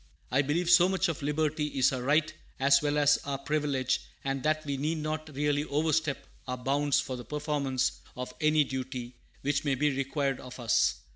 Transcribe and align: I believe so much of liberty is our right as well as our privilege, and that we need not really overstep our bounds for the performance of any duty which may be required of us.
I 0.31 0.41
believe 0.41 0.67
so 0.67 0.89
much 0.89 1.09
of 1.09 1.21
liberty 1.21 1.67
is 1.77 1.91
our 1.93 2.01
right 2.01 2.33
as 2.59 2.81
well 2.81 2.97
as 2.97 3.19
our 3.23 3.37
privilege, 3.37 4.01
and 4.23 4.41
that 4.41 4.65
we 4.65 4.75
need 4.75 4.97
not 4.97 5.29
really 5.35 5.63
overstep 5.65 6.25
our 6.47 6.57
bounds 6.57 6.99
for 6.99 7.15
the 7.15 7.23
performance 7.23 8.01
of 8.17 8.33
any 8.41 8.63
duty 8.63 9.15
which 9.41 9.63
may 9.63 9.75
be 9.75 9.91
required 9.95 10.39
of 10.39 10.59
us. 10.59 11.01